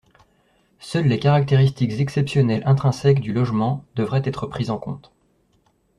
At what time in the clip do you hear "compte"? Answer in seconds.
4.79-5.11